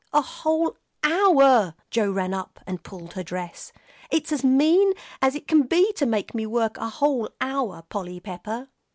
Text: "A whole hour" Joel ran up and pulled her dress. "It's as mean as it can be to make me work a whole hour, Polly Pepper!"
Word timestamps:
"A 0.13 0.21
whole 0.23 0.77
hour" 1.03 1.75
Joel 1.91 2.09
ran 2.13 2.33
up 2.33 2.59
and 2.65 2.81
pulled 2.81 3.13
her 3.13 3.21
dress. 3.21 3.71
"It's 4.09 4.31
as 4.31 4.43
mean 4.43 4.93
as 5.21 5.35
it 5.35 5.47
can 5.47 5.61
be 5.67 5.93
to 5.93 6.07
make 6.07 6.33
me 6.33 6.47
work 6.47 6.75
a 6.77 6.89
whole 6.89 7.29
hour, 7.39 7.83
Polly 7.87 8.19
Pepper!" 8.19 8.69